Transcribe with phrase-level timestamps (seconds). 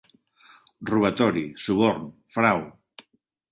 [0.91, 2.03] Robatori, suborn,
[2.39, 2.67] frau,